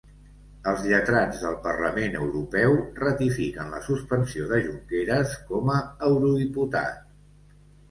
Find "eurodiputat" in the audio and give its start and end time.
6.11-7.07